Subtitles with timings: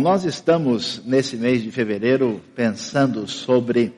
[0.00, 3.92] Nós estamos nesse mês de fevereiro pensando sobre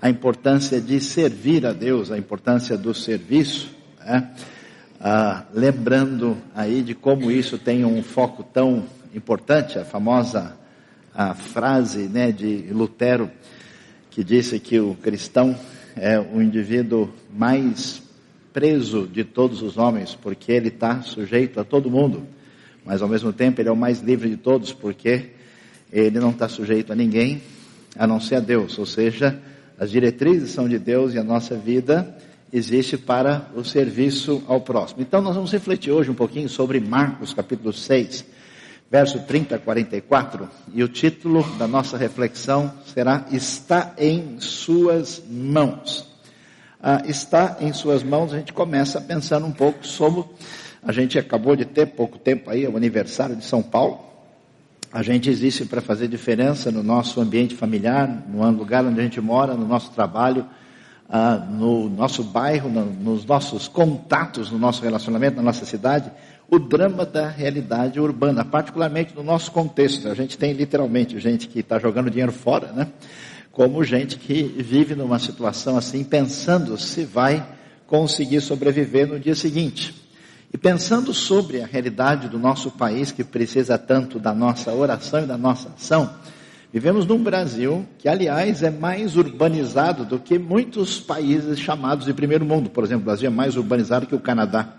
[0.00, 4.30] a importância de servir a Deus, a importância do serviço, né?
[5.00, 10.56] ah, lembrando aí de como isso tem um foco tão importante, a famosa
[11.12, 13.28] a frase né, de Lutero,
[14.10, 15.58] que disse que o cristão
[15.96, 18.00] é o indivíduo mais
[18.52, 22.24] preso de todos os homens, porque ele está sujeito a todo mundo
[22.84, 25.30] mas ao mesmo tempo ele é o mais livre de todos, porque
[25.92, 27.42] ele não está sujeito a ninguém,
[27.96, 28.78] a não ser a Deus.
[28.78, 29.40] Ou seja,
[29.78, 32.16] as diretrizes são de Deus e a nossa vida
[32.52, 35.02] existe para o serviço ao próximo.
[35.02, 38.24] Então nós vamos refletir hoje um pouquinho sobre Marcos capítulo 6,
[38.90, 46.12] verso 30 a 44, e o título da nossa reflexão será Está em Suas Mãos.
[46.80, 50.24] Ah, está em Suas Mãos, a gente começa pensando um pouco sobre
[50.84, 54.00] a gente acabou de ter pouco tempo aí, o aniversário de São Paulo.
[54.92, 59.20] A gente existe para fazer diferença no nosso ambiente familiar, no lugar onde a gente
[59.20, 60.46] mora, no nosso trabalho,
[61.08, 66.12] ah, no nosso bairro, no, nos nossos contatos, no nosso relacionamento, na nossa cidade.
[66.48, 70.06] O drama da realidade urbana, particularmente no nosso contexto.
[70.08, 72.88] A gente tem literalmente gente que está jogando dinheiro fora, né?
[73.50, 77.44] Como gente que vive numa situação assim, pensando se vai
[77.86, 80.03] conseguir sobreviver no dia seguinte.
[80.54, 85.26] E pensando sobre a realidade do nosso país, que precisa tanto da nossa oração e
[85.26, 86.08] da nossa ação,
[86.72, 92.44] vivemos num Brasil que, aliás, é mais urbanizado do que muitos países chamados de primeiro
[92.44, 92.70] mundo.
[92.70, 94.76] Por exemplo, o Brasil é mais urbanizado que o Canadá.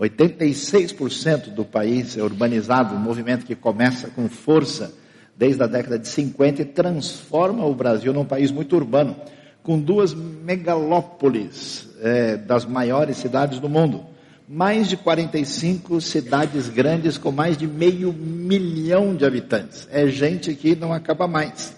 [0.00, 4.92] 86% do país é urbanizado, um movimento que começa com força
[5.36, 9.14] desde a década de 50 e transforma o Brasil num país muito urbano,
[9.62, 14.12] com duas megalópolis é, das maiores cidades do mundo
[14.48, 19.88] mais de 45 cidades grandes com mais de meio milhão de habitantes.
[19.90, 21.74] É gente que não acaba mais.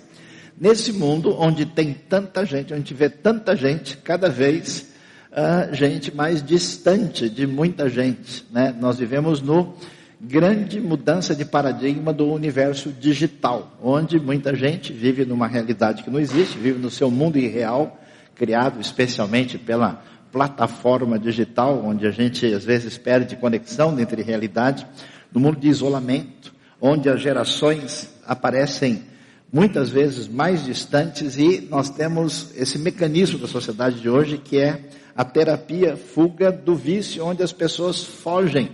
[0.59, 4.89] Nesse mundo onde tem tanta gente, onde vê tanta gente, cada vez
[5.31, 8.45] uh, gente mais distante de muita gente.
[8.51, 8.75] Né?
[8.81, 9.75] Nós vivemos no
[10.21, 16.19] grande mudança de paradigma do universo digital, onde muita gente vive numa realidade que não
[16.19, 18.01] existe, vive no seu mundo irreal,
[18.35, 20.03] criado especialmente pela
[20.37, 24.87] plataforma digital, onde a gente às vezes perde conexão entre realidade,
[25.33, 29.03] no mundo de isolamento, onde as gerações aparecem
[29.51, 34.81] muitas vezes mais distantes e nós temos esse mecanismo da sociedade de hoje que é
[35.17, 38.73] a terapia fuga do vício, onde as pessoas fogem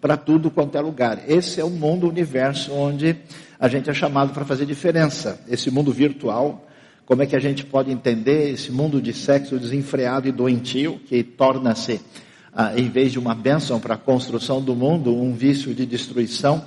[0.00, 1.24] para tudo quanto é lugar.
[1.26, 3.16] Esse é o mundo, o universo onde
[3.58, 5.40] a gente é chamado para fazer diferença.
[5.48, 6.68] Esse mundo virtual,
[7.10, 11.24] como é que a gente pode entender esse mundo de sexo desenfreado e doentio, que
[11.24, 12.00] torna-se,
[12.54, 16.64] ah, em vez de uma bênção para a construção do mundo, um vício de destruição,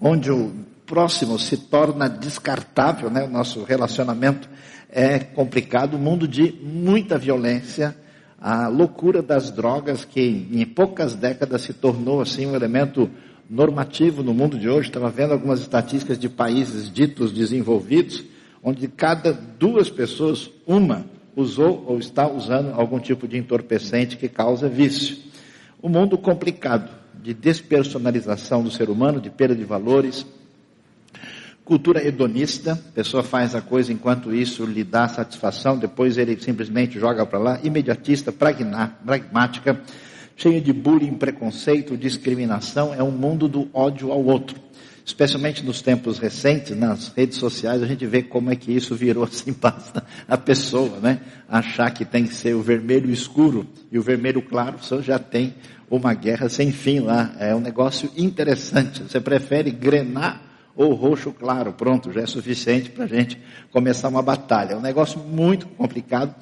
[0.00, 0.52] onde o
[0.84, 3.22] próximo se torna descartável, né?
[3.22, 4.48] o nosso relacionamento
[4.90, 7.96] é complicado, um mundo de muita violência,
[8.40, 13.08] a loucura das drogas, que em poucas décadas se tornou assim um elemento
[13.48, 14.88] normativo no mundo de hoje.
[14.88, 18.33] Estava vendo algumas estatísticas de países ditos desenvolvidos,
[18.64, 21.04] onde de cada duas pessoas, uma
[21.36, 25.18] usou ou está usando algum tipo de entorpecente que causa vício.
[25.82, 26.90] Um mundo complicado
[27.22, 30.24] de despersonalização do ser humano, de perda de valores,
[31.62, 36.98] cultura hedonista, a pessoa faz a coisa enquanto isso lhe dá satisfação, depois ele simplesmente
[36.98, 39.80] joga para lá, imediatista, pragmática,
[40.36, 44.63] cheio de bullying, preconceito, discriminação, é um mundo do ódio ao outro
[45.04, 49.24] especialmente nos tempos recentes, nas redes sociais, a gente vê como é que isso virou
[49.24, 49.76] assim para
[50.26, 51.20] a pessoa, né?
[51.48, 55.54] Achar que tem que ser o vermelho escuro e o vermelho claro, você já tem
[55.90, 57.34] uma guerra sem fim lá.
[57.38, 59.02] É um negócio interessante.
[59.02, 60.42] Você prefere grenar
[60.74, 61.72] ou roxo claro?
[61.72, 63.38] Pronto, já é suficiente para a gente
[63.70, 64.72] começar uma batalha.
[64.72, 66.34] É um negócio muito complicado.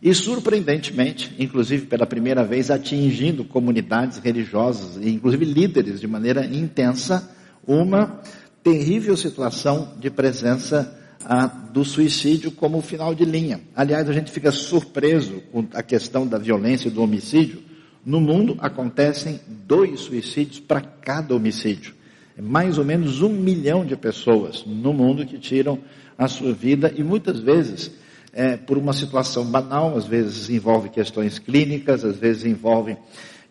[0.00, 7.36] E surpreendentemente, inclusive pela primeira vez, atingindo comunidades religiosas, e inclusive líderes de maneira intensa,
[7.68, 8.20] uma
[8.64, 13.60] terrível situação de presença ah, do suicídio como final de linha.
[13.76, 17.60] Aliás, a gente fica surpreso com a questão da violência e do homicídio.
[18.04, 21.94] No mundo acontecem dois suicídios para cada homicídio.
[22.36, 25.78] É mais ou menos um milhão de pessoas no mundo que tiram
[26.16, 27.90] a sua vida e muitas vezes
[28.32, 32.96] é, por uma situação banal, às vezes envolve questões clínicas, às vezes envolve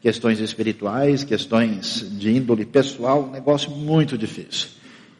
[0.02, 4.70] questões espirituais, questões de índole pessoal, um negócio muito difícil.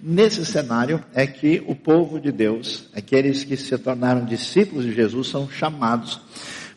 [0.02, 5.28] Nesse cenário é que o povo de Deus, aqueles que se tornaram discípulos de Jesus,
[5.28, 6.22] são chamados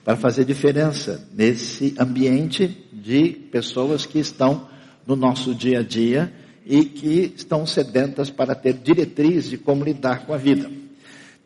[0.02, 4.68] para fazer diferença nesse ambiente de pessoas que estão
[5.06, 6.32] no nosso dia a dia
[6.64, 10.79] e que estão sedentas para ter diretriz de como lidar com a vida.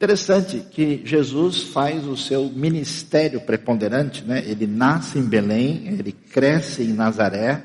[0.05, 4.45] Interessante que Jesus faz o seu ministério preponderante, né?
[4.47, 7.65] Ele nasce em Belém, ele cresce em Nazaré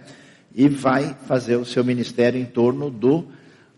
[0.56, 3.28] e vai fazer o seu ministério em torno do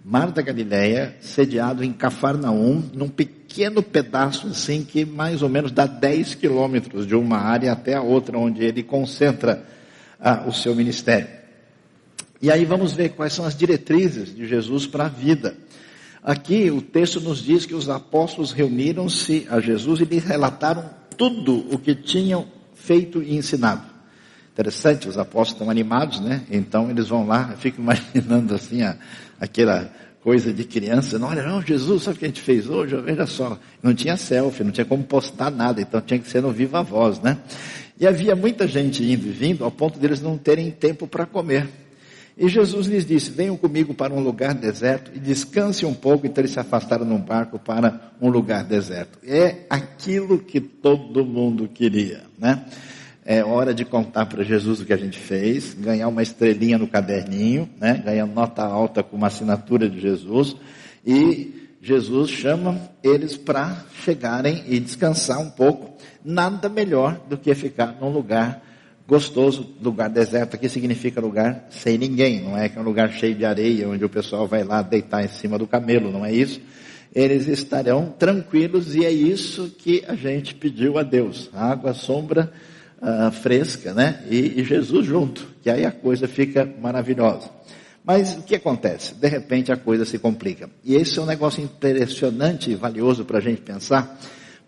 [0.06, 5.88] Mar da Galileia, sediado em Cafarnaum, num pequeno pedaço assim que mais ou menos dá
[5.88, 9.66] 10 quilômetros de uma área até a outra, onde ele concentra
[10.20, 11.30] ah, o seu ministério.
[12.40, 15.56] E aí vamos ver quais são as diretrizes de Jesus para a vida.
[16.24, 20.88] Aqui o texto nos diz que os apóstolos reuniram-se a Jesus e lhe relataram
[21.18, 22.46] tudo o que tinham
[22.76, 23.84] feito e ensinado.
[24.54, 26.44] Interessante, os apóstolos estão animados, né?
[26.52, 28.98] Então eles vão lá, eu fico imaginando assim, a,
[29.40, 29.92] aquela
[30.22, 32.96] coisa de criança, não, olha, não, Jesus, sabe o que a gente fez hoje?
[32.98, 36.52] Veja só, não tinha selfie, não tinha como postar nada, então tinha que ser no
[36.52, 37.40] viva voz, né?
[38.00, 41.68] E havia muita gente indo e vindo, ao ponto deles não terem tempo para comer.
[42.42, 46.42] E Jesus lhes disse, venham comigo para um lugar deserto e descanse um pouco, então
[46.42, 49.20] eles se afastaram num barco para um lugar deserto.
[49.24, 52.66] É aquilo que todo mundo queria, né?
[53.24, 56.88] É hora de contar para Jesus o que a gente fez, ganhar uma estrelinha no
[56.88, 58.02] caderninho, né?
[58.04, 60.56] ganhar nota alta com uma assinatura de Jesus.
[61.06, 65.96] E Jesus chama eles para chegarem e descansar um pouco.
[66.26, 68.64] Nada melhor do que ficar num lugar
[69.12, 70.56] gostoso, lugar deserto.
[70.56, 74.06] Aqui significa lugar sem ninguém, não é que é um lugar cheio de areia, onde
[74.06, 76.62] o pessoal vai lá deitar em cima do camelo, não é isso?
[77.14, 81.50] Eles estarão tranquilos e é isso que a gente pediu a Deus.
[81.54, 82.54] Água, sombra
[83.02, 84.24] uh, fresca, né?
[84.30, 87.50] E, e Jesus junto, que aí a coisa fica maravilhosa.
[88.06, 89.14] Mas o que acontece?
[89.14, 90.70] De repente a coisa se complica.
[90.86, 94.18] E esse é um negócio impressionante e valioso para a gente pensar,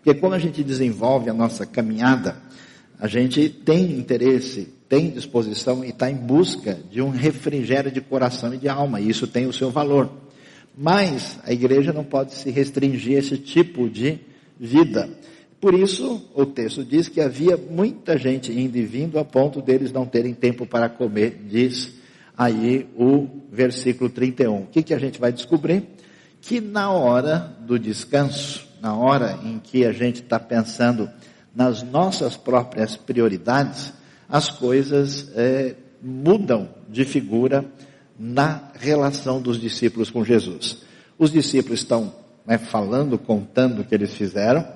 [0.02, 2.36] porque quando a gente desenvolve a nossa caminhada,
[2.98, 8.54] a gente tem interesse, tem disposição e está em busca de um refrigério de coração
[8.54, 10.10] e de alma, e isso tem o seu valor.
[10.76, 14.20] Mas a igreja não pode se restringir a esse tipo de
[14.58, 15.08] vida.
[15.60, 19.92] Por isso, o texto diz que havia muita gente indo e vindo a ponto deles
[19.92, 21.94] não terem tempo para comer, diz
[22.36, 24.62] aí o versículo 31.
[24.62, 25.84] O que, que a gente vai descobrir?
[26.40, 31.08] Que na hora do descanso, na hora em que a gente está pensando
[31.54, 33.92] nas nossas próprias prioridades,
[34.28, 37.64] as coisas é, mudam de figura
[38.18, 40.78] na relação dos discípulos com Jesus.
[41.18, 42.12] Os discípulos estão
[42.46, 44.66] né, falando, contando o que eles fizeram,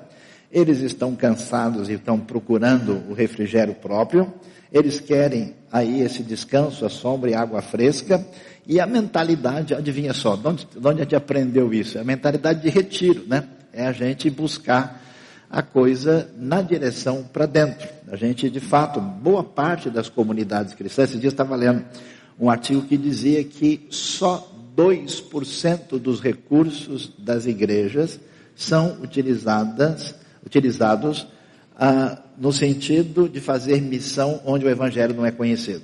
[0.50, 4.32] eles estão cansados e estão procurando o refrigério próprio.
[4.72, 8.24] Eles querem aí esse descanso, a sombra e água fresca.
[8.66, 11.98] E a mentalidade, adivinha só, de onde, de onde a gente aprendeu isso?
[11.98, 13.44] É a mentalidade de retiro, né?
[13.72, 15.02] É a gente buscar
[15.50, 17.88] a coisa na direção para dentro.
[18.10, 21.84] A gente, de fato, boa parte das comunidades cristãs, esse dia estava lendo
[22.38, 28.20] um artigo que dizia que só 2% dos recursos das igrejas
[28.54, 30.14] são utilizadas
[30.44, 31.26] utilizados
[31.76, 35.82] ah, no sentido de fazer missão onde o evangelho não é conhecido.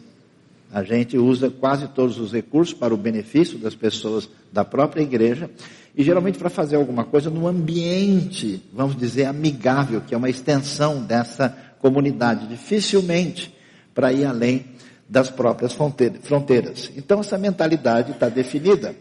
[0.73, 5.51] A gente usa quase todos os recursos para o benefício das pessoas da própria igreja
[5.97, 11.03] e geralmente para fazer alguma coisa no ambiente, vamos dizer, amigável, que é uma extensão
[11.03, 13.55] dessa comunidade, dificilmente
[13.95, 14.67] para ir além
[15.09, 16.91] das próprias fronteiras.
[16.97, 18.97] Então essa mentalidade está definida.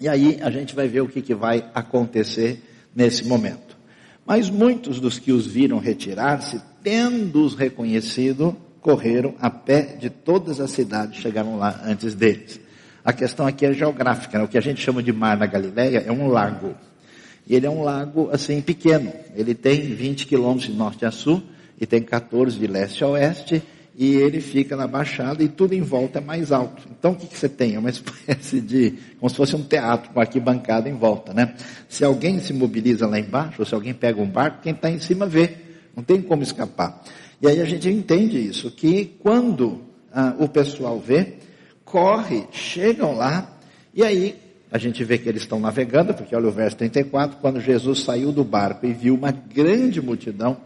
[0.00, 2.62] E aí a gente vai ver o que, que vai acontecer
[2.94, 3.76] nesse momento.
[4.24, 10.70] Mas muitos dos que os viram retirar-se, tendo-os reconhecido, correram a pé de todas as
[10.70, 12.60] cidades, chegaram lá antes deles.
[13.04, 14.44] A questão aqui é geográfica, né?
[14.44, 16.74] o que a gente chama de mar na Galileia é um lago.
[17.46, 19.12] E ele é um lago assim pequeno.
[19.34, 21.42] Ele tem 20 quilômetros de norte a sul
[21.80, 23.62] e tem 14 de leste a oeste
[23.96, 26.86] e ele fica na baixada e tudo em volta é mais alto.
[26.90, 27.74] Então o que, que você tem?
[27.74, 31.54] É uma espécie de, como se fosse um teatro com arquibancada em volta, né?
[31.88, 35.00] Se alguém se mobiliza lá embaixo, ou se alguém pega um barco, quem está em
[35.00, 35.56] cima vê.
[35.96, 37.02] Não tem como escapar.
[37.40, 39.80] E aí a gente entende isso, que quando
[40.12, 41.34] ah, o pessoal vê,
[41.84, 43.58] corre, chegam lá,
[43.94, 44.36] e aí
[44.70, 48.30] a gente vê que eles estão navegando, porque olha o verso 34, quando Jesus saiu
[48.30, 50.58] do barco e viu uma grande multidão,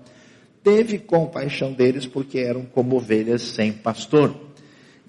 [0.63, 4.35] teve compaixão deles porque eram como ovelhas sem pastor.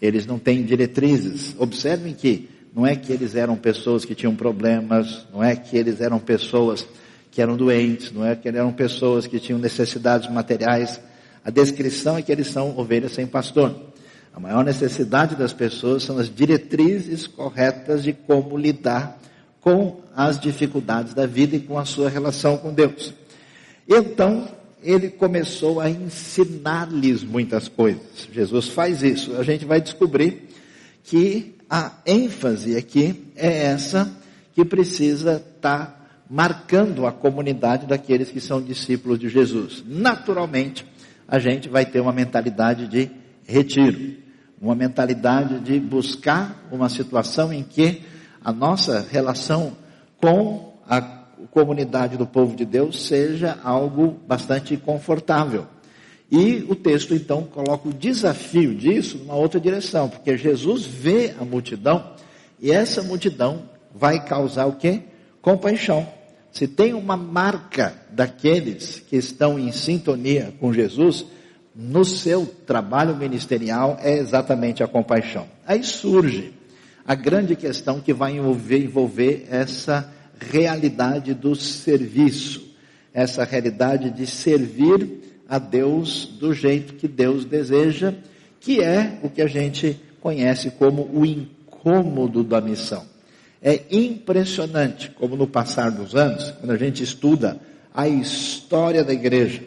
[0.01, 1.55] Eles não têm diretrizes.
[1.57, 6.01] Observem que não é que eles eram pessoas que tinham problemas, não é que eles
[6.01, 6.86] eram pessoas
[7.31, 11.00] que eram doentes, não é que eram pessoas que tinham necessidades materiais.
[11.45, 13.75] A descrição é que eles são ovelhas sem pastor.
[14.33, 19.19] A maior necessidade das pessoas são as diretrizes corretas de como lidar
[19.61, 23.13] com as dificuldades da vida e com a sua relação com Deus.
[23.87, 24.47] Então,
[24.81, 28.27] ele começou a ensinar-lhes muitas coisas.
[28.31, 29.35] Jesus faz isso.
[29.37, 30.49] A gente vai descobrir
[31.03, 34.11] que a ênfase aqui é essa
[34.53, 39.83] que precisa estar tá marcando a comunidade daqueles que são discípulos de Jesus.
[39.85, 40.85] Naturalmente,
[41.27, 43.10] a gente vai ter uma mentalidade de
[43.46, 44.17] retiro,
[44.62, 48.01] uma mentalidade de buscar uma situação em que
[48.44, 49.74] a nossa relação
[50.22, 51.01] com a
[51.51, 55.67] comunidade do povo de Deus seja algo bastante confortável.
[56.32, 61.46] E o texto então coloca o desafio disso numa outra direção, porque Jesus vê a
[61.46, 62.13] multidão
[62.60, 63.63] e essa multidão
[63.94, 65.01] vai causar o quê?
[65.41, 66.08] Compaixão.
[66.55, 71.25] Se tem uma marca daqueles que estão em sintonia com Jesus,
[71.75, 75.47] no seu trabalho ministerial é exatamente a compaixão.
[75.67, 76.53] Aí surge
[77.05, 80.09] a grande questão que vai envolver, envolver essa
[80.39, 82.74] realidade do serviço,
[83.13, 88.13] essa realidade de servir a Deus do jeito que Deus deseja,
[88.62, 93.14] que é o que a gente conhece como o incômodo da missão.
[93.67, 97.60] É impressionante como no passar dos anos, quando a gente estuda
[97.91, 99.63] a história da igreja,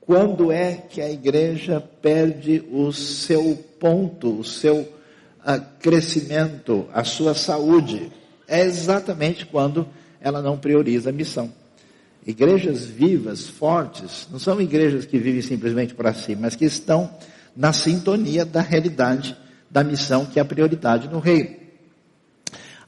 [0.00, 7.32] quando é que a igreja perde o seu ponto, o seu uh, crescimento, a sua
[7.32, 8.10] saúde?
[8.48, 9.86] É exatamente quando
[10.20, 11.52] ela não prioriza a missão.
[12.26, 17.08] Igrejas vivas, fortes, não são igrejas que vivem simplesmente para si, mas que estão
[17.54, 19.36] na sintonia da realidade
[19.70, 21.57] da missão que é a prioridade no reino.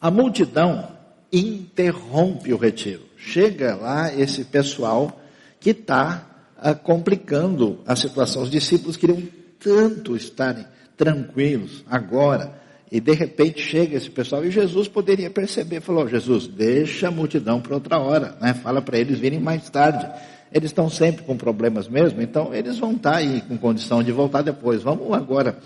[0.01, 0.89] A multidão
[1.33, 3.03] interrompe o retiro.
[3.17, 5.21] Chega lá esse pessoal
[5.61, 6.27] que está
[6.57, 8.43] ah, complicando a situação.
[8.43, 9.23] Os discípulos queriam
[9.59, 10.65] tanto estarem
[10.97, 12.59] tranquilos agora.
[12.91, 17.61] E de repente chega esse pessoal e Jesus poderia perceber, falou, Jesus, deixa a multidão
[17.61, 18.53] para outra hora, né?
[18.53, 20.09] Fala para eles virem mais tarde.
[20.53, 24.11] Eles estão sempre com problemas mesmo, então eles vão estar tá aí com condição de
[24.11, 24.83] voltar depois.
[24.83, 25.59] Vamos agora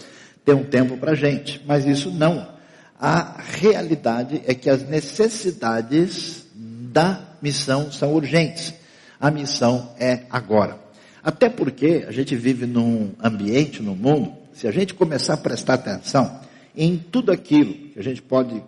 [0.45, 1.62] ter um tempo para a gente.
[1.67, 2.53] Mas isso não
[3.01, 8.75] a realidade é que as necessidades da missão são urgentes.
[9.21, 10.79] A missão é agora.
[11.23, 15.75] Até porque a gente vive num ambiente, num mundo, se a gente começar a prestar
[15.75, 16.41] atenção
[16.77, 18.63] em tudo aquilo que a gente pode,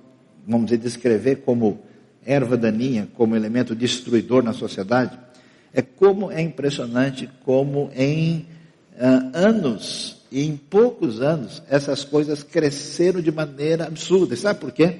[0.47, 1.81] vamos dizer, descrever como
[2.25, 5.19] erva daninha, como elemento destruidor na sociedade,
[5.73, 8.47] é como é impressionante como em
[8.99, 14.35] uh, anos e em poucos anos, essas coisas cresceram de maneira absurda.
[14.35, 14.97] E sabe por quê?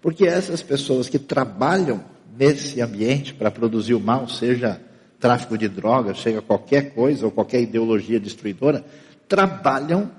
[0.00, 2.04] Porque essas pessoas que trabalham
[2.38, 4.80] nesse ambiente para produzir o mal, seja
[5.18, 8.84] tráfico de drogas, seja qualquer coisa ou qualquer ideologia destruidora,
[9.26, 10.10] trabalham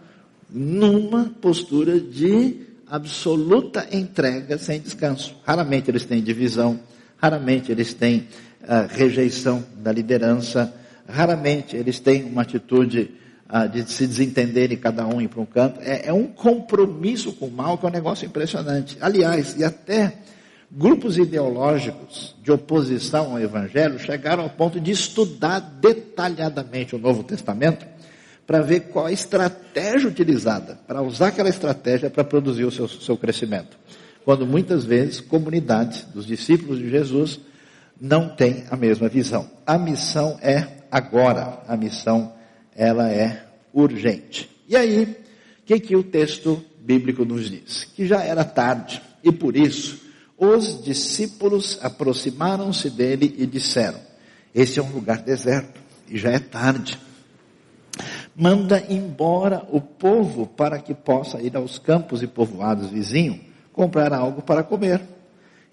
[0.50, 5.36] numa postura de absoluta entrega sem descanso.
[5.46, 6.79] Raramente eles têm divisão,
[7.17, 8.27] raramente eles têm
[8.63, 10.74] uh, rejeição da liderança,
[11.08, 13.12] raramente eles têm uma atitude
[13.71, 15.79] de se desentenderem cada um ir para um canto.
[15.81, 18.97] É, é um compromisso com o mal que é um negócio impressionante.
[19.01, 20.13] Aliás, e até
[20.71, 27.87] grupos ideológicos de oposição ao Evangelho chegaram ao ponto de estudar detalhadamente o Novo Testamento
[28.45, 33.17] para ver qual a estratégia utilizada, para usar aquela estratégia para produzir o seu, seu
[33.17, 33.77] crescimento.
[34.23, 37.39] Quando muitas vezes comunidades dos discípulos de Jesus
[37.99, 39.49] não têm a mesma visão.
[39.65, 42.33] A missão é agora, a missão
[42.79, 44.50] ela é urgente.
[44.65, 47.83] E aí, o que, que o texto bíblico nos diz?
[47.83, 50.00] Que já era tarde e por isso
[50.38, 54.00] os discípulos aproximaram-se dele e disseram:
[54.55, 56.98] Esse é um lugar deserto e já é tarde.
[58.33, 63.41] Manda embora o povo para que possa ir aos campos e povoados vizinhos
[63.74, 65.01] comprar algo para comer.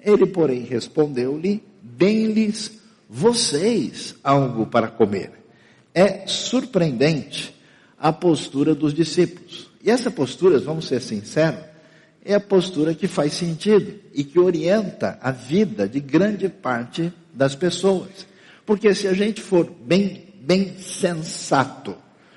[0.00, 5.45] Ele, porém, respondeu-lhe: Deem-lhes vocês algo para comer.
[5.98, 7.56] É surpreendente
[7.98, 9.70] a postura dos discípulos.
[9.82, 11.64] E essa postura, vamos ser sinceros,
[12.22, 17.54] é a postura que faz sentido e que orienta a vida de grande parte das
[17.54, 18.26] pessoas.
[18.66, 21.96] Porque se a gente for bem, bem sensato,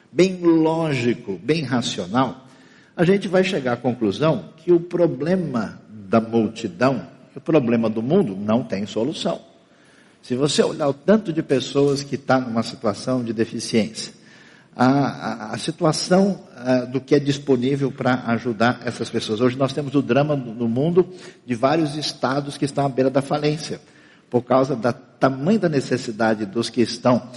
[0.09, 2.47] bem lógico, bem racional,
[2.95, 8.37] a gente vai chegar à conclusão que o problema da multidão, o problema do mundo,
[8.37, 9.48] não tem solução.
[10.21, 14.13] Se você olhar o tanto de pessoas que está numa situação de deficiência,
[14.75, 19.41] a, a, a situação a, do que é disponível para ajudar essas pessoas.
[19.41, 21.07] Hoje nós temos o drama no mundo
[21.45, 23.81] de vários estados que estão à beira da falência,
[24.29, 27.29] por causa da tamanho da necessidade dos que estão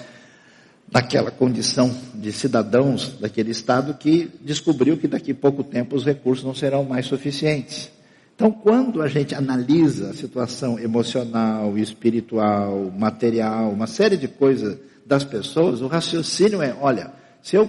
[0.92, 6.44] naquela condição de cidadãos daquele estado que descobriu que daqui a pouco tempo os recursos
[6.44, 7.90] não serão mais suficientes.
[8.34, 15.24] Então, quando a gente analisa a situação emocional, espiritual, material, uma série de coisas das
[15.24, 17.12] pessoas, o raciocínio é: olha,
[17.42, 17.68] Se eu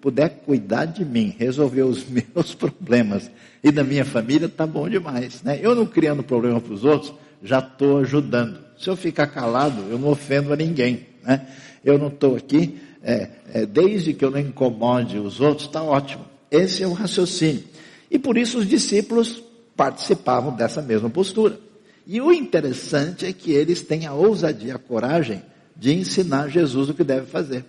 [0.00, 3.30] puder cuidar de mim, resolver os meus problemas
[3.62, 5.58] e da minha família, tá bom demais, né?
[5.62, 7.12] Eu não criando problema para os outros,
[7.42, 8.58] já estou ajudando.
[8.78, 11.46] Se eu ficar calado, eu não ofendo a ninguém, né?
[11.84, 16.24] Eu não estou aqui, é, é, desde que eu não incomode os outros, está ótimo.
[16.50, 17.62] Esse é o raciocínio.
[18.10, 19.42] E por isso os discípulos
[19.80, 21.58] participavam dessa mesma postura.
[22.06, 25.42] E o interessante é que eles têm a ousadia, a coragem
[25.74, 27.64] de ensinar Jesus o que deve fazer.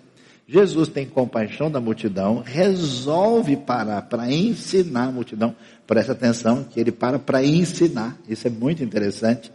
[0.46, 5.56] Jesus tem compaixão da multidão, resolve parar para ensinar a multidão.
[5.88, 8.18] Presta atenção que ele para para ensinar.
[8.28, 9.50] Isso é muito interessante.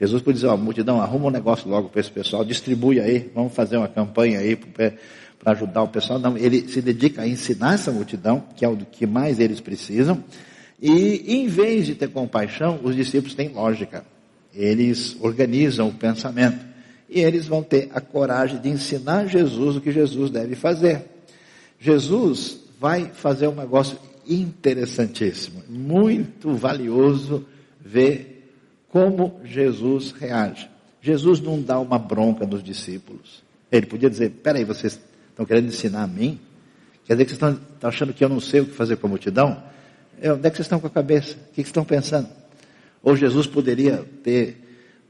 [0.00, 3.52] Jesus pode dizer, ó, multidão, arruma um negócio logo para esse pessoal, distribui aí, vamos
[3.52, 6.18] fazer uma campanha aí para ajudar o pessoal.
[6.18, 10.24] Não, ele se dedica a ensinar essa multidão, que é o que mais eles precisam.
[10.80, 14.04] E em vez de ter compaixão, os discípulos têm lógica.
[14.54, 16.66] Eles organizam o pensamento.
[17.08, 21.04] E eles vão ter a coragem de ensinar Jesus o que Jesus deve fazer.
[21.80, 27.46] Jesus vai fazer um negócio interessantíssimo, muito valioso
[27.80, 28.52] ver
[28.90, 30.68] como Jesus reage.
[31.00, 33.42] Jesus não dá uma bronca nos discípulos.
[33.70, 36.38] Ele podia dizer: peraí, vocês estão querendo ensinar a mim?
[37.06, 39.06] Quer dizer que vocês estão, estão achando que eu não sei o que fazer com
[39.06, 39.62] a multidão?
[40.20, 41.32] É, onde é que vocês estão com a cabeça?
[41.32, 42.28] O que vocês estão pensando?
[43.02, 44.64] Ou Jesus poderia ter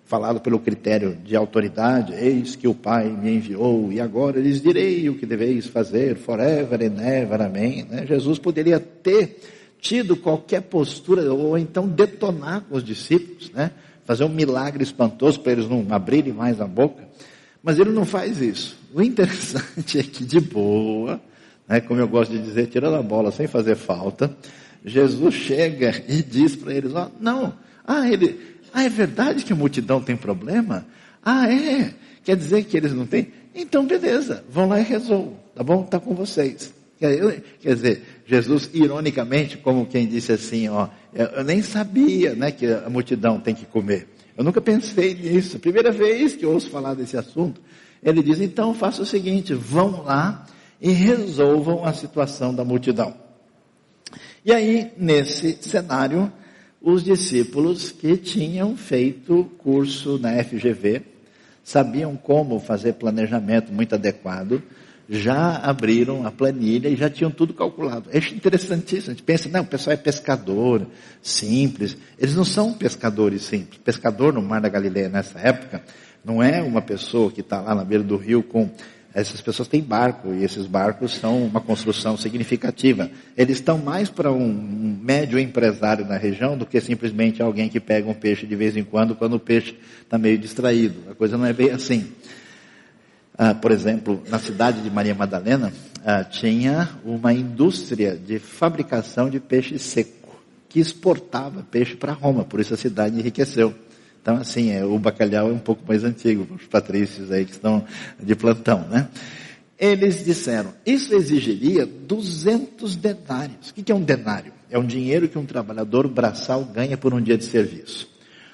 [0.05, 5.09] falado pelo critério de autoridade, eis que o Pai me enviou, e agora lhes direi
[5.09, 7.85] o que deveis fazer, forever and ever, amém.
[7.85, 8.07] Né?
[8.07, 9.39] Jesus poderia ter
[9.79, 13.71] tido qualquer postura, ou então detonar com os discípulos, né?
[14.05, 17.07] fazer um milagre espantoso para eles não abrirem mais a boca,
[17.63, 18.79] mas ele não faz isso.
[18.95, 21.21] O interessante é que de boa,
[21.69, 24.35] né, como eu gosto de dizer, tirando a bola sem fazer falta,
[24.85, 27.55] Jesus chega e diz para eles, ó, não,
[27.87, 28.39] ah, ele,
[28.73, 30.87] ah, é verdade que a multidão tem problema?
[31.25, 31.95] Ah, é?
[32.25, 33.33] Quer dizer que eles não têm?
[33.55, 35.85] Então, beleza, vão lá e resolvam, tá bom?
[35.85, 36.73] Está com vocês.
[36.99, 42.91] Quer dizer, Jesus, ironicamente, como quem disse assim, ó, eu nem sabia, né, que a
[42.91, 44.09] multidão tem que comer.
[44.37, 45.59] Eu nunca pensei nisso.
[45.59, 47.61] Primeira vez que eu ouço falar desse assunto.
[48.03, 50.47] Ele diz, então faça o seguinte, vão lá
[50.81, 53.15] e resolvam a situação da multidão.
[54.45, 56.33] E aí, nesse cenário,
[56.81, 61.03] os discípulos que tinham feito curso na FGV,
[61.65, 64.63] sabiam como fazer planejamento muito adequado,
[65.09, 68.11] já abriram a planilha e já tinham tudo calculado.
[68.13, 69.13] É interessantíssimo.
[69.13, 70.87] A gente pensa, não, o pessoal é pescador,
[71.23, 71.97] simples.
[72.19, 73.81] Eles não são pescadores simples.
[73.83, 75.83] Pescador no Mar da Galileia nessa época
[76.25, 78.71] não é uma pessoa que está lá na beira do rio com
[79.21, 83.11] essas pessoas têm barco e esses barcos são uma construção significativa.
[83.37, 88.09] Eles estão mais para um médio empresário na região do que simplesmente alguém que pega
[88.09, 91.11] um peixe de vez em quando, quando o peixe está meio distraído.
[91.11, 92.13] A coisa não é bem assim.
[93.37, 95.73] Ah, por exemplo, na cidade de Maria Madalena,
[96.05, 102.61] ah, tinha uma indústria de fabricação de peixe seco, que exportava peixe para Roma, por
[102.61, 103.75] isso a cidade enriqueceu.
[104.29, 107.83] Então, assim, é, o bacalhau é um pouco mais antigo, os patrícios aí que estão
[108.23, 109.09] de plantão, né?
[109.79, 113.71] Eles disseram, isso exigiria 200 denários.
[113.71, 114.53] O que é um denário?
[114.69, 118.07] É um dinheiro que um trabalhador braçal ganha por um dia de serviço.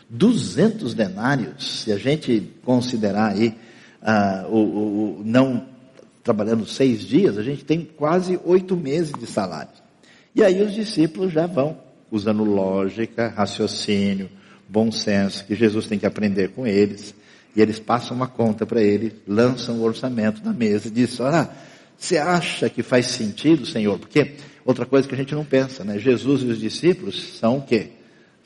[0.08, 3.56] 200 denários, se a gente considerar aí
[4.00, 5.66] ah, o, o, o, não
[6.22, 9.72] trabalhando seis dias, a gente tem quase oito meses de salário.
[10.37, 11.76] E aí os discípulos já vão
[12.12, 14.30] usando lógica, raciocínio,
[14.68, 17.14] bom senso, que Jesus tem que aprender com eles.
[17.57, 21.48] E eles passam uma conta para ele, lançam o orçamento na mesa e dizem, ah,
[21.96, 23.98] você acha que faz sentido, Senhor?
[23.98, 24.33] Porque
[24.64, 25.98] outra coisa que a gente não pensa, né?
[25.98, 27.90] Jesus e os discípulos são o quê?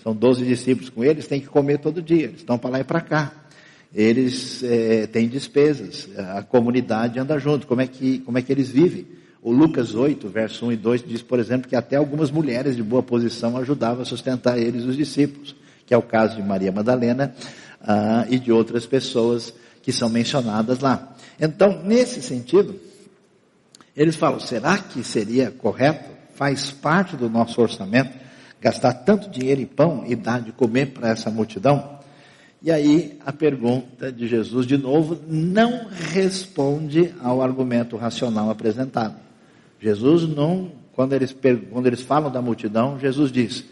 [0.03, 2.85] São doze discípulos com eles, têm que comer todo dia, eles estão para lá e
[2.85, 3.33] para cá.
[3.95, 8.69] Eles é, têm despesas, a comunidade anda junto, como é, que, como é que eles
[8.69, 9.07] vivem?
[9.43, 12.83] O Lucas 8, verso 1 e 2 diz, por exemplo, que até algumas mulheres de
[12.83, 15.57] boa posição ajudavam a sustentar eles, os discípulos
[15.89, 17.35] que é o caso de Maria Madalena
[17.81, 21.17] ah, e de outras pessoas que são mencionadas lá.
[21.41, 22.79] Então, nesse sentido,
[23.97, 26.11] eles falam: será que seria correto?
[26.35, 28.13] Faz parte do nosso orçamento
[28.61, 31.99] gastar tanto dinheiro em pão e dar de comer para essa multidão?
[32.63, 39.15] E aí a pergunta de Jesus, de novo, não responde ao argumento racional apresentado.
[39.81, 41.35] Jesus não, quando eles,
[41.71, 43.65] quando eles falam da multidão, Jesus diz: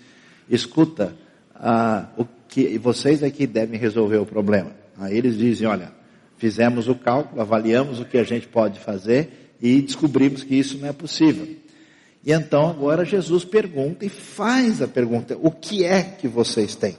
[0.49, 1.15] escuta,
[1.61, 4.71] ah, o que vocês é que devem resolver o problema.
[4.99, 5.93] Aí eles dizem, olha,
[6.39, 10.89] fizemos o cálculo, avaliamos o que a gente pode fazer e descobrimos que isso não
[10.89, 11.47] é possível.
[12.25, 16.97] E então agora Jesus pergunta e faz a pergunta: o que é que vocês têm?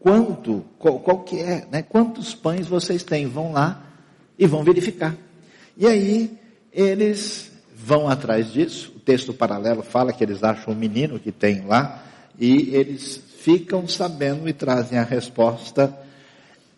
[0.00, 0.64] Quanto?
[0.78, 1.66] Qual, qual que é?
[1.70, 1.82] Né?
[1.82, 3.26] Quantos pães vocês têm?
[3.26, 3.84] Vão lá
[4.38, 5.16] e vão verificar.
[5.76, 6.38] E aí
[6.72, 8.92] eles vão atrás disso.
[8.96, 12.02] O texto paralelo fala que eles acham um menino que tem lá
[12.38, 15.96] e eles ficam sabendo e trazem a resposta.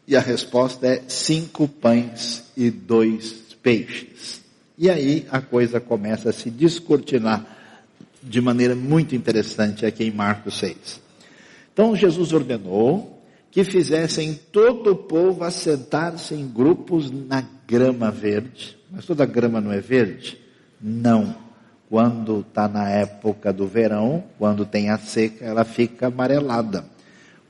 [0.07, 4.43] E a resposta é cinco pães e dois peixes.
[4.77, 7.47] E aí a coisa começa a se descortinar
[8.23, 11.01] de maneira muito interessante aqui em Marcos 6.
[11.73, 18.77] Então Jesus ordenou que fizessem todo o povo assentar-se em grupos na grama verde.
[18.91, 20.39] Mas toda grama não é verde?
[20.81, 21.44] Não.
[21.95, 26.85] Quando está na época do verão, quando tem a seca, ela fica amarelada.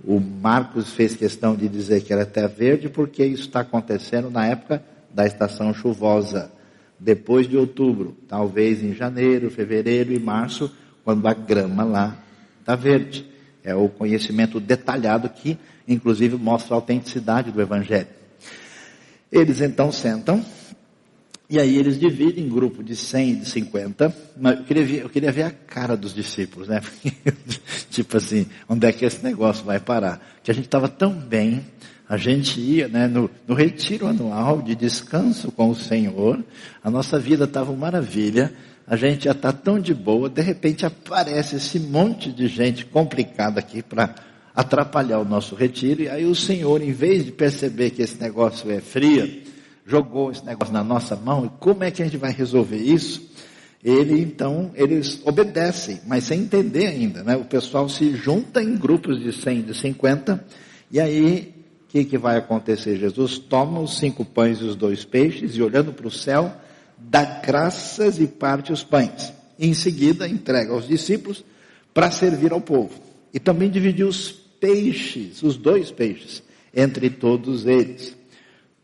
[0.06, 4.28] O Marcos fez questão de dizer que ela é até verde porque isso está acontecendo
[4.30, 6.52] na época da estação chuvosa
[7.00, 10.70] depois de outubro, talvez em janeiro, fevereiro e março,
[11.02, 12.14] quando a grama lá
[12.60, 13.26] está verde.
[13.64, 18.08] É o conhecimento detalhado que, inclusive, mostra a autenticidade do Evangelho.
[19.32, 20.44] Eles então sentam,
[21.48, 24.16] e aí eles dividem em grupo de 100 e de 50.
[24.42, 26.80] Eu queria, ver, eu queria ver a cara dos discípulos, né?
[27.90, 30.20] tipo assim, onde é que esse negócio vai parar?
[30.42, 31.62] Que a gente estava tão bem,
[32.08, 36.42] a gente ia né, no, no retiro anual de descanso com o Senhor,
[36.82, 38.52] a nossa vida estava uma maravilha,
[38.86, 43.60] a gente já está tão de boa, de repente aparece esse monte de gente complicada
[43.60, 44.14] aqui para
[44.54, 48.70] atrapalhar o nosso retiro, e aí o Senhor, em vez de perceber que esse negócio
[48.70, 49.42] é frio,
[49.86, 53.30] jogou esse negócio na nossa mão, e como é que a gente vai resolver isso?
[53.82, 57.36] Ele então, eles obedecem, mas sem entender ainda, né?
[57.36, 60.44] O pessoal se junta em grupos de 100, de 50,
[60.90, 61.54] e aí
[61.94, 62.96] que, que vai acontecer?
[62.96, 66.52] Jesus toma os cinco pães e os dois peixes e olhando para o céu,
[66.98, 69.32] dá graças e parte os pães.
[69.56, 71.44] E em seguida entrega aos discípulos
[71.94, 73.00] para servir ao povo.
[73.32, 76.42] E também dividiu os peixes, os dois peixes,
[76.74, 78.16] entre todos eles.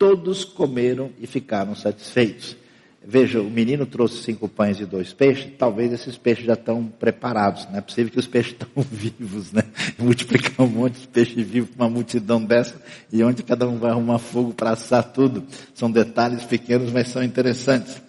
[0.01, 2.57] Todos comeram e ficaram satisfeitos.
[3.07, 7.67] Veja, o menino trouxe cinco pães e dois peixes, talvez esses peixes já estão preparados,
[7.69, 9.63] não é possível que os peixes estão vivos, né?
[9.99, 12.81] Multiplicar um monte de peixe vivo para uma multidão dessa,
[13.13, 15.45] e onde cada um vai arrumar fogo para assar tudo.
[15.75, 18.01] São detalhes pequenos, mas são interessantes.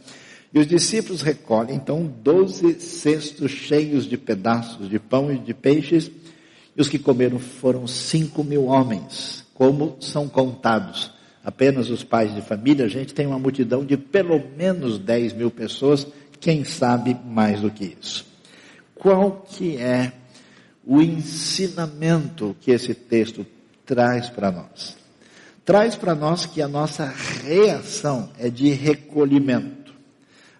[0.53, 6.09] E os discípulos recolhem então doze cestos cheios de pedaços de pão e de peixes,
[6.73, 12.41] e os que comeram foram cinco mil homens, como são contados apenas os pais de
[12.41, 16.07] família, a gente tem uma multidão de pelo menos 10 mil pessoas,
[16.39, 18.25] quem sabe mais do que isso.
[18.95, 20.13] Qual que é
[20.85, 23.45] o ensinamento que esse texto
[23.85, 24.97] traz para nós?
[25.65, 27.05] Traz para nós que a nossa
[27.43, 29.93] reação é de recolhimento.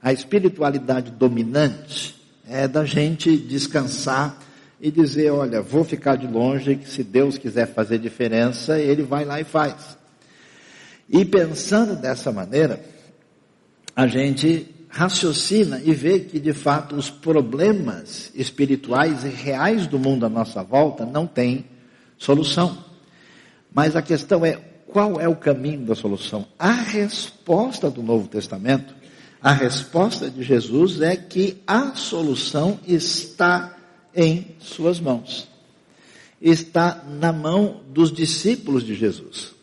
[0.02, 2.16] A espiritualidade dominante
[2.48, 4.38] é da gente descansar
[4.80, 9.26] e dizer, olha, vou ficar de longe, que se Deus quiser fazer diferença, Ele vai
[9.26, 10.01] lá e faz.
[11.12, 12.82] E pensando dessa maneira,
[13.94, 20.26] a gente raciocina e vê que de fato os problemas espirituais e reais do mundo
[20.26, 21.66] à nossa volta não têm
[22.18, 22.86] solução.
[23.74, 24.54] Mas a questão é
[24.88, 26.46] qual é o caminho da solução?
[26.60, 28.94] A resposta do Novo Testamento,
[29.42, 33.78] a resposta de Jesus é que a solução está
[34.16, 35.48] em suas mãos.
[36.42, 39.61] Está na mão dos discípulos de Jesus.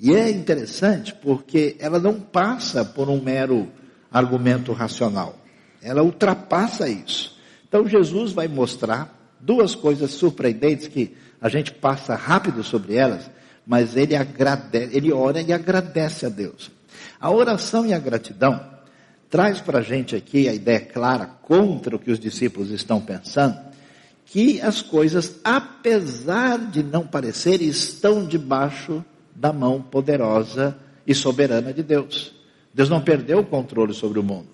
[0.00, 3.68] E é interessante porque ela não passa por um mero
[4.10, 5.36] argumento racional.
[5.82, 7.36] Ela ultrapassa isso.
[7.68, 13.30] Então Jesus vai mostrar duas coisas surpreendentes que a gente passa rápido sobre elas,
[13.66, 16.70] mas ele agradece, ele ora e agradece a Deus.
[17.20, 18.60] A oração e a gratidão
[19.28, 23.58] traz para a gente aqui a ideia clara contra o que os discípulos estão pensando,
[24.24, 29.04] que as coisas, apesar de não parecer, estão debaixo
[29.38, 32.34] da mão poderosa e soberana de Deus.
[32.74, 34.48] Deus não perdeu o controle sobre o mundo.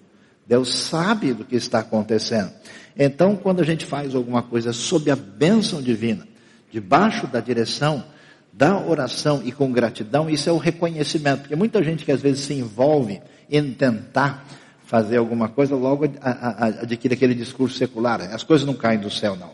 [0.47, 2.53] Deus sabe do que está acontecendo.
[2.97, 6.29] Então, quando a gente faz alguma coisa sob a bênção divina,
[6.71, 8.05] debaixo da direção
[8.53, 11.41] da oração e com gratidão, isso é o reconhecimento.
[11.41, 13.21] Porque muita gente que às vezes se envolve
[13.51, 14.47] em tentar
[14.85, 18.21] fazer alguma coisa, logo adquire aquele discurso secular.
[18.33, 19.51] As coisas não caem do céu, não.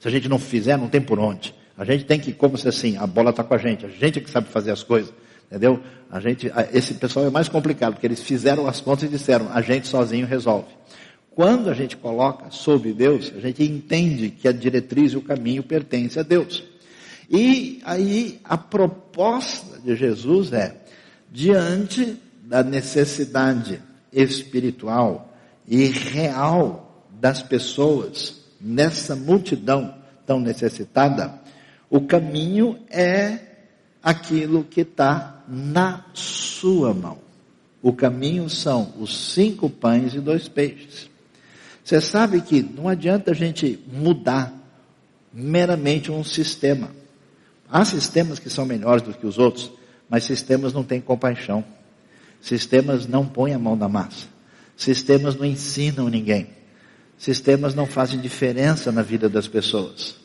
[0.00, 1.54] Se a gente não fizer, não tem por onde.
[1.76, 4.18] A gente tem que, como se assim, a bola está com a gente, a gente
[4.18, 5.12] é que sabe fazer as coisas,
[5.46, 5.80] entendeu?
[6.10, 9.62] A gente, esse pessoal é mais complicado, porque eles fizeram as contas e disseram, a
[9.62, 10.68] gente sozinho resolve.
[11.34, 15.62] Quando a gente coloca sob Deus, a gente entende que a diretriz e o caminho
[15.62, 16.62] pertence a Deus.
[17.30, 20.76] E aí a proposta de Jesus é,
[21.30, 23.80] diante da necessidade
[24.12, 25.32] espiritual
[25.66, 29.94] e real das pessoas nessa multidão
[30.26, 31.40] tão necessitada,
[31.92, 33.38] o caminho é
[34.02, 37.18] aquilo que está na sua mão.
[37.82, 41.10] O caminho são os cinco pães e dois peixes.
[41.84, 44.54] Você sabe que não adianta a gente mudar
[45.30, 46.88] meramente um sistema.
[47.70, 49.70] Há sistemas que são melhores do que os outros,
[50.08, 51.62] mas sistemas não têm compaixão.
[52.40, 54.28] Sistemas não põem a mão na massa.
[54.74, 56.46] Sistemas não ensinam ninguém.
[57.18, 60.21] Sistemas não fazem diferença na vida das pessoas.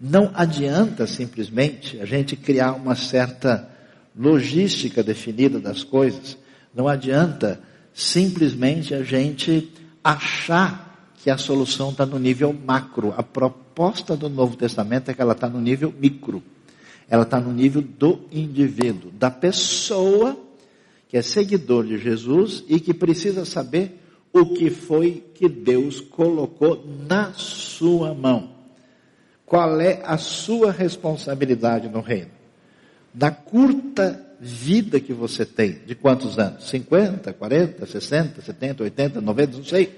[0.00, 3.68] Não adianta simplesmente a gente criar uma certa
[4.16, 6.36] logística definida das coisas.
[6.74, 7.60] Não adianta
[7.92, 13.14] simplesmente a gente achar que a solução está no nível macro.
[13.16, 16.42] A proposta do Novo Testamento é que ela está no nível micro.
[17.08, 20.36] Ela está no nível do indivíduo, da pessoa
[21.08, 24.00] que é seguidor de Jesus e que precisa saber
[24.32, 28.53] o que foi que Deus colocou na sua mão.
[29.54, 32.32] Qual é a sua responsabilidade no reino?
[33.12, 36.68] Da curta vida que você tem, de quantos anos?
[36.68, 39.96] 50, 40, 60, 70, 80, 90, não sei.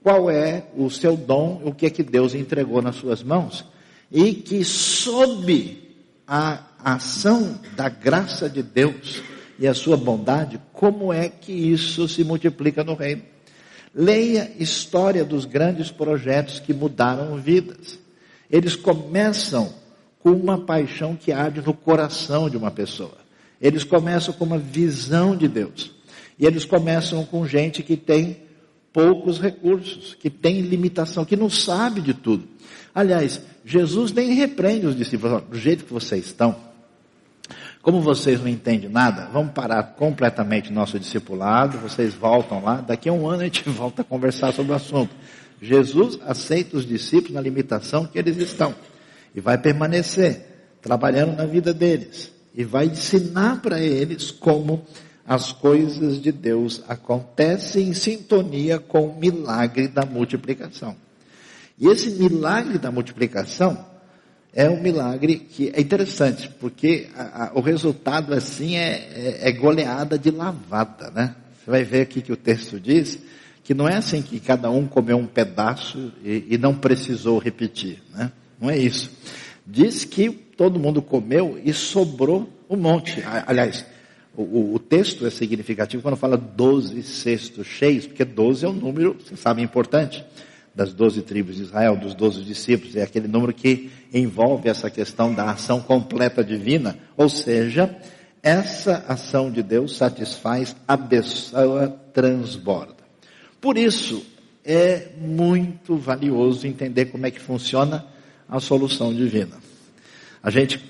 [0.00, 3.64] Qual é o seu dom, o que é que Deus entregou nas suas mãos?
[4.12, 5.76] E que sob
[6.24, 9.20] a ação da graça de Deus
[9.58, 13.22] e a sua bondade, como é que isso se multiplica no reino?
[13.92, 17.98] Leia história dos grandes projetos que mudaram vidas.
[18.50, 19.74] Eles começam
[20.20, 23.18] com uma paixão que arde no coração de uma pessoa.
[23.60, 25.92] Eles começam com uma visão de Deus.
[26.38, 28.42] E eles começam com gente que tem
[28.92, 32.48] poucos recursos, que tem limitação, que não sabe de tudo.
[32.94, 36.56] Aliás, Jesus nem repreende os discípulos, do jeito que vocês estão.
[37.82, 43.12] Como vocês não entendem nada, vamos parar completamente nosso discipulado, vocês voltam lá, daqui a
[43.12, 45.14] um ano a gente volta a conversar sobre o assunto.
[45.60, 48.74] Jesus aceita os discípulos na limitação que eles estão
[49.34, 50.46] e vai permanecer
[50.80, 54.86] trabalhando na vida deles e vai ensinar para eles como
[55.26, 60.96] as coisas de Deus acontecem em sintonia com o milagre da multiplicação.
[61.78, 63.86] E esse milagre da multiplicação
[64.54, 69.52] é um milagre que é interessante, porque a, a, o resultado assim é, é, é
[69.52, 71.36] goleada de lavada, né?
[71.62, 73.18] Você vai ver aqui que o texto diz
[73.68, 78.02] que não é assim que cada um comeu um pedaço e, e não precisou repetir,
[78.14, 78.32] né?
[78.58, 79.10] Não é isso.
[79.66, 83.22] Diz que todo mundo comeu e sobrou um monte.
[83.46, 83.84] Aliás,
[84.34, 89.14] o, o, texto é significativo quando fala 12 cestos cheios, porque 12 é um número,
[89.22, 90.24] você sabe, importante,
[90.74, 95.34] das 12 tribos de Israel, dos 12 discípulos, é aquele número que envolve essa questão
[95.34, 97.94] da ação completa divina, ou seja,
[98.42, 103.07] essa ação de Deus satisfaz a pessoa transborda.
[103.60, 104.24] Por isso,
[104.64, 108.04] é muito valioso entender como é que funciona
[108.48, 109.56] a solução divina.
[110.42, 110.84] A gente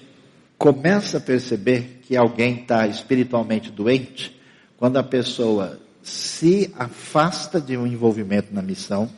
[0.59, 4.39] começa a perceber que alguém está espiritualmente doente
[4.77, 9.09] quando a pessoa se afasta de um envolvimento na missão,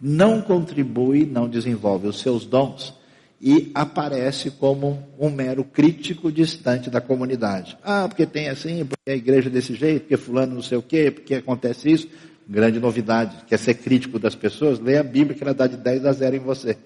[0.00, 2.94] não contribui, não desenvolve os seus dons
[3.40, 7.76] e aparece como um mero crítico distante da comunidade.
[7.82, 10.82] Ah, porque tem assim, porque a igreja é desse jeito, porque fulano não sei o
[10.82, 12.08] quê, porque acontece isso.
[12.52, 14.78] Grande novidade, quer ser crítico das pessoas?
[14.78, 16.76] Leia a Bíblia que ela dá de 10 a 0 em você.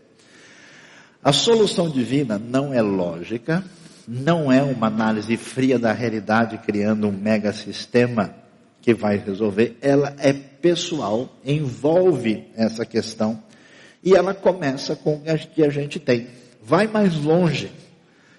[1.21, 3.65] A solução divina não é lógica,
[4.07, 8.33] não é uma análise fria da realidade criando um mega sistema
[8.81, 13.43] que vai resolver, ela é pessoal, envolve essa questão
[14.05, 16.29] e ela começa com o que a gente tem
[16.63, 17.73] vai mais longe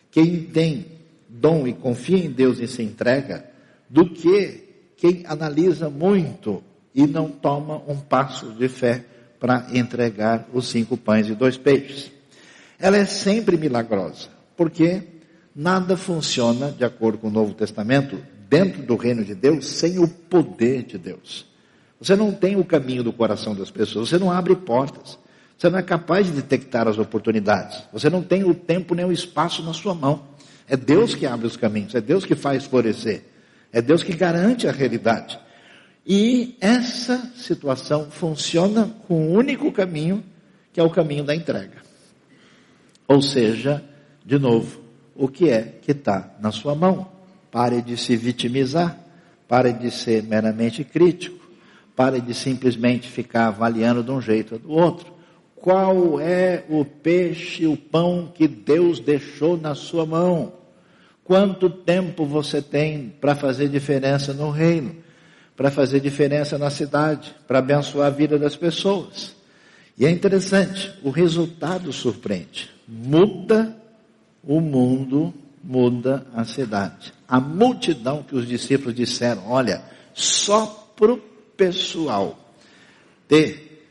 [0.09, 0.85] quem tem
[1.27, 3.43] dom e confia em Deus e se entrega
[3.89, 4.63] do que
[4.95, 6.63] quem analisa muito
[6.97, 9.05] e não toma um passo de fé
[9.39, 12.11] para entregar os cinco pães e dois peixes.
[12.79, 15.03] Ela é sempre milagrosa, porque
[15.55, 18.17] nada funciona, de acordo com o Novo Testamento,
[18.49, 21.45] dentro do reino de Deus, sem o poder de Deus.
[22.01, 25.19] Você não tem o caminho do coração das pessoas, você não abre portas.
[25.55, 27.81] Você não é capaz de detectar as oportunidades.
[27.91, 30.21] Você não tem o tempo nem o espaço na sua mão.
[30.69, 33.23] É Deus que abre os caminhos, é Deus que faz florescer.
[33.71, 35.39] É Deus que garante a realidade.
[36.09, 40.23] E essa situação funciona com o um único caminho,
[40.71, 41.81] que é o caminho da entrega.
[43.05, 43.83] Ou seja,
[44.25, 44.79] de novo,
[45.13, 47.09] o que é que está na sua mão?
[47.51, 48.97] Pare de se vitimizar,
[49.49, 51.45] pare de ser meramente crítico,
[51.93, 55.11] pare de simplesmente ficar avaliando de um jeito ou do outro.
[55.57, 60.53] Qual é o peixe, o pão que Deus deixou na sua mão?
[61.21, 65.05] Quanto tempo você tem para fazer diferença no reino?
[65.57, 67.35] Para fazer diferença na cidade?
[67.47, 69.35] Para abençoar a vida das pessoas?
[69.97, 72.69] E é interessante, o resultado surpreende.
[72.87, 73.75] Muda
[74.43, 77.11] o mundo, muda a cidade.
[77.27, 79.81] a multidão que os discípulos disseram, olha,
[80.13, 81.17] só para o
[81.57, 82.39] pessoal
[83.27, 83.85] ter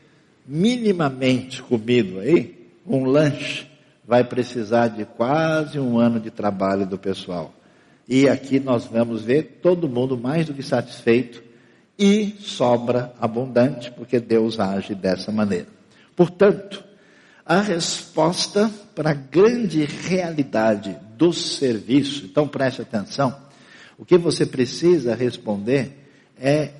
[0.47, 3.67] minimamente comido aí, um lanche,
[4.07, 7.53] vai precisar de quase um ano de trabalho do pessoal.
[8.07, 11.43] E aqui nós vamos ver todo mundo mais do que satisfeito
[11.97, 15.67] e sobra abundante, porque Deus age dessa maneira.
[16.15, 16.83] Portanto,
[17.45, 23.35] a resposta para a grande realidade do serviço, então preste atenção,
[23.97, 26.71] o que você precisa responder é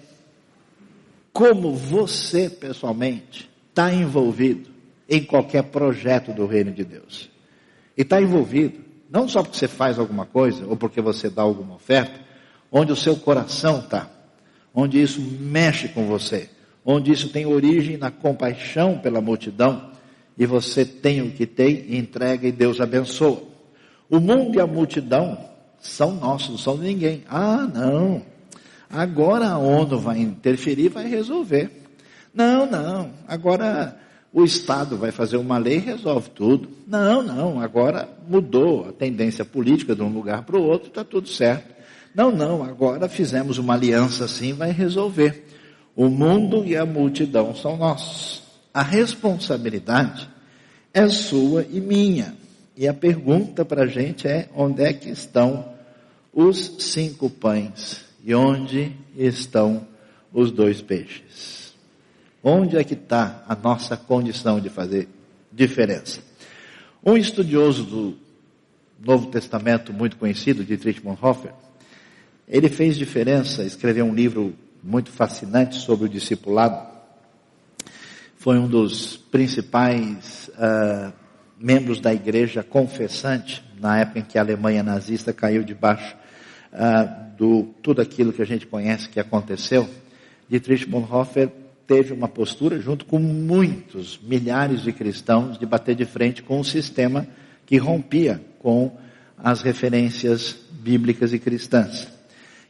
[1.34, 4.70] como você pessoalmente está envolvido
[5.10, 7.30] em qualquer projeto do reino de Deus.
[7.96, 11.76] E está envolvido, não só porque você faz alguma coisa ou porque você dá alguma
[11.76, 12.20] oferta,
[12.72, 14.10] onde o seu coração está,
[14.78, 16.52] onde isso mexe com você,
[16.86, 19.90] onde isso tem origem na compaixão pela multidão,
[20.38, 23.42] e você tem o que tem, entrega e Deus abençoa.
[24.08, 25.36] O mundo e a multidão
[25.80, 27.24] são nossos, não são de ninguém.
[27.28, 28.22] Ah, não.
[28.88, 31.72] Agora a ONU vai interferir, vai resolver.
[32.32, 33.10] Não, não.
[33.28, 34.00] Agora
[34.32, 36.70] o Estado vai fazer uma lei e resolve tudo.
[36.86, 37.60] Não, não.
[37.60, 41.77] Agora mudou a tendência política de um lugar para o outro, está tudo certo.
[42.18, 42.64] Não, não.
[42.64, 45.46] Agora fizemos uma aliança assim, vai resolver.
[45.96, 48.42] O mundo e a multidão são nossos.
[48.74, 50.28] A responsabilidade
[50.92, 52.36] é sua e minha.
[52.76, 55.74] E a pergunta para a gente é: onde é que estão
[56.34, 58.04] os cinco pães?
[58.24, 59.86] E onde estão
[60.34, 61.76] os dois peixes?
[62.44, 65.08] Onde é que está a nossa condição de fazer
[65.52, 66.20] diferença?
[67.06, 68.18] Um estudioso do
[69.00, 71.52] Novo Testamento muito conhecido, Dietrich Bonhoeffer,
[72.48, 76.96] ele fez diferença, escreveu um livro muito fascinante sobre o discipulado.
[78.38, 81.12] Foi um dos principais uh,
[81.60, 86.16] membros da igreja confessante na época em que a Alemanha nazista caiu debaixo
[86.72, 89.90] uh, do tudo aquilo que a gente conhece que aconteceu.
[90.48, 91.50] Dietrich Bonhoeffer
[91.86, 96.64] teve uma postura junto com muitos milhares de cristãos de bater de frente com um
[96.64, 97.28] sistema
[97.66, 98.98] que rompia com
[99.38, 102.17] as referências bíblicas e cristãs.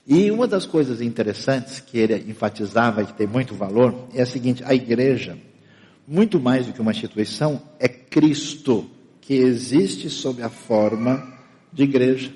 [0.07, 4.25] E uma das coisas interessantes que ele enfatizava e que tem muito valor é a
[4.25, 5.37] seguinte: a igreja,
[6.07, 8.89] muito mais do que uma instituição, é Cristo
[9.19, 11.37] que existe sob a forma
[11.73, 12.31] de igreja.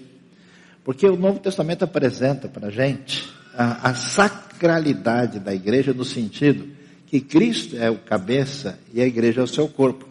[0.84, 6.68] Porque o Novo Testamento apresenta para a gente a, sacralidade da igreja no sentido
[7.08, 10.06] que Cristo é o cabeça e a igreja é o seu corpo.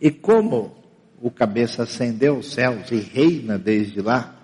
[0.00, 0.74] E como
[1.20, 4.34] o cabeça ascendeu aos céus e reina desde lá,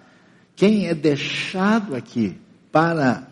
[0.55, 2.42] quem é deixado aqui
[2.73, 3.29] para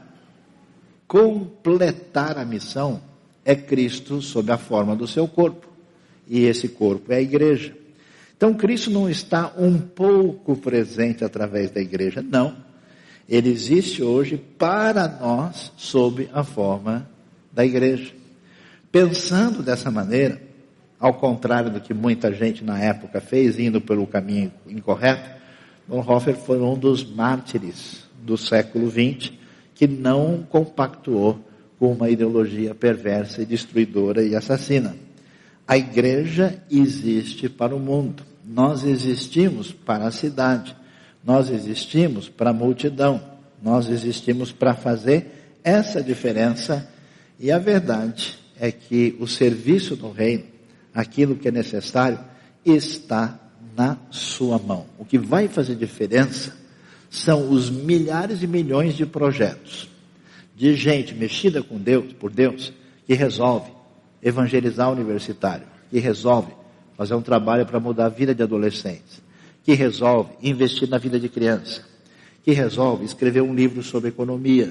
[1.09, 3.01] completar a missão
[3.45, 5.67] é Cristo sob a forma do seu corpo.
[6.29, 7.75] E esse corpo é a igreja.
[8.37, 12.55] Então Cristo não está um pouco presente através da igreja, não.
[13.29, 17.09] Ele existe hoje para nós sob a forma
[17.51, 18.13] da igreja.
[18.93, 20.41] Pensando dessa maneira,
[20.99, 25.41] ao contrário do que muita gente na época fez, indo pelo caminho incorreto,
[25.89, 29.33] Bonhoeffer foi um dos mártires do século XX
[29.75, 31.41] que não compactuou
[31.79, 34.95] com uma ideologia perversa e destruidora e assassina.
[35.67, 38.23] A igreja existe para o mundo.
[38.45, 40.77] Nós existimos para a cidade.
[41.25, 43.23] Nós existimos para a multidão.
[43.63, 46.87] Nós existimos para fazer essa diferença.
[47.39, 50.45] E a verdade é que o serviço do reino,
[50.93, 52.19] aquilo que é necessário,
[52.63, 53.39] está
[53.75, 54.85] na sua mão.
[54.99, 56.60] O que vai fazer diferença
[57.11, 59.91] são os milhares e milhões de projetos
[60.61, 62.71] de gente mexida com Deus, por Deus,
[63.07, 63.71] que resolve
[64.23, 66.53] evangelizar universitário, que resolve
[66.99, 69.23] fazer um trabalho para mudar a vida de adolescentes,
[69.65, 71.83] que resolve investir na vida de criança,
[72.45, 74.71] que resolve escrever um livro sobre economia,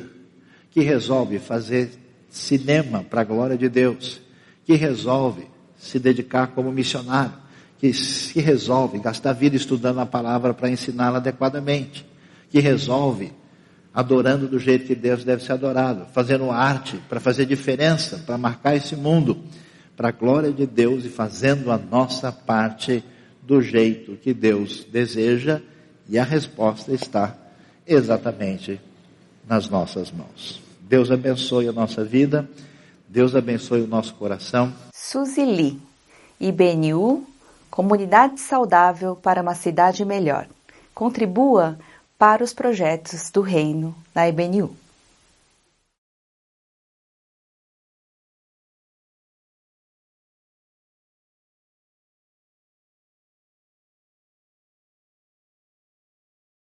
[0.69, 1.89] que resolve fazer
[2.29, 4.21] cinema para a glória de Deus,
[4.65, 7.33] que resolve se dedicar como missionário,
[7.79, 12.05] que se resolve gastar vida estudando a palavra para ensiná-la adequadamente,
[12.49, 13.31] que resolve
[13.93, 18.75] adorando do jeito que Deus deve ser adorado, fazendo arte para fazer diferença, para marcar
[18.75, 19.37] esse mundo,
[19.97, 23.03] para a glória de Deus e fazendo a nossa parte
[23.41, 25.61] do jeito que Deus deseja,
[26.07, 27.35] e a resposta está
[27.85, 28.79] exatamente
[29.47, 30.61] nas nossas mãos.
[30.81, 32.47] Deus abençoe a nossa vida,
[33.07, 34.71] Deus abençoe o nosso coração.
[34.93, 35.79] Suzy Lee,
[36.39, 37.27] IBNU,
[37.69, 40.47] Comunidade Saudável para uma Cidade Melhor.
[40.93, 41.77] Contribua
[42.19, 44.75] para os projetos do Reino na IBNU.